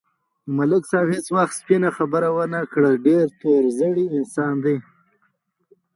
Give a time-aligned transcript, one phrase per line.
[0.57, 4.77] ملک صاحب هېڅ وخت سپینه خبره و نه کړه، ډېر تور زړی انسان دی.